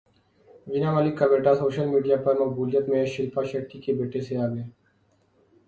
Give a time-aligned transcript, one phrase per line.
[0.67, 4.63] وینا ملک کا بیٹا social media پر مقبولیت میں شلپا شیٹھی کے بیٹے سے آگے